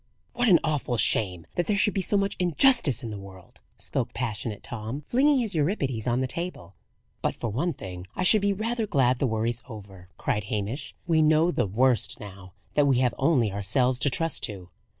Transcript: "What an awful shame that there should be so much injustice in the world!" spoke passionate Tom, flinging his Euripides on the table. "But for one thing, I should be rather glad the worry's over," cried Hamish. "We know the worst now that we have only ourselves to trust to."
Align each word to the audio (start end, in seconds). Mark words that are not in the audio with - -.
"What 0.33 0.49
an 0.49 0.57
awful 0.63 0.97
shame 0.97 1.45
that 1.55 1.67
there 1.67 1.77
should 1.77 1.93
be 1.93 2.01
so 2.01 2.17
much 2.17 2.35
injustice 2.39 3.03
in 3.03 3.11
the 3.11 3.19
world!" 3.19 3.61
spoke 3.77 4.15
passionate 4.15 4.63
Tom, 4.63 5.03
flinging 5.07 5.37
his 5.37 5.53
Euripides 5.53 6.07
on 6.07 6.21
the 6.21 6.27
table. 6.27 6.73
"But 7.21 7.35
for 7.35 7.51
one 7.51 7.73
thing, 7.75 8.07
I 8.15 8.23
should 8.23 8.41
be 8.41 8.51
rather 8.51 8.87
glad 8.87 9.19
the 9.19 9.27
worry's 9.27 9.61
over," 9.69 10.09
cried 10.17 10.45
Hamish. 10.45 10.95
"We 11.05 11.21
know 11.21 11.51
the 11.51 11.67
worst 11.67 12.19
now 12.19 12.53
that 12.73 12.87
we 12.87 12.97
have 12.97 13.13
only 13.19 13.51
ourselves 13.51 13.99
to 13.99 14.09
trust 14.09 14.41
to." 14.45 14.71